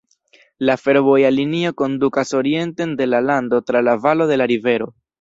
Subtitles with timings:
[0.69, 4.95] La fervoja linio kondukas orienten de la lando tra la valo de la rivero.